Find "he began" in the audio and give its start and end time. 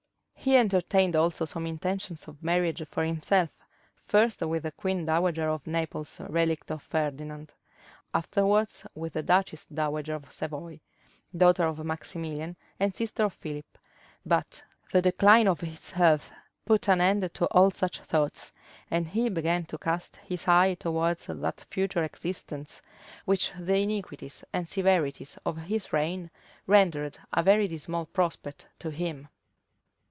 19.09-19.65